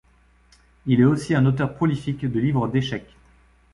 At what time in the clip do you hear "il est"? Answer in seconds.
0.87-1.03